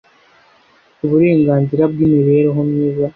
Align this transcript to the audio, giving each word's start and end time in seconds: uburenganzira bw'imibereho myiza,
uburenganzira 1.03 1.83
bw'imibereho 1.91 2.59
myiza, 2.71 3.07